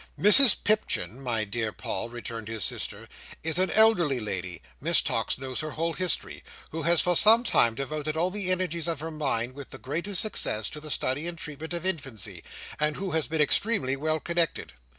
[0.19, 3.07] "Mrs Pipchin, my dear Paul," returned his sister,
[3.43, 8.31] "is an elderly lady—Miss Tox knows her whole history—who has for some time devoted all
[8.31, 11.85] the energies of her mind, with the greatest success, to the study and treatment of
[11.85, 12.43] infancy,
[12.79, 14.73] and who has been extremely well connected.